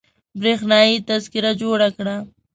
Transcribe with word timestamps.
برېښنايي 0.41 0.95
تذکره 1.07 1.51
جوړه 1.61 1.87
کړه 1.97 2.15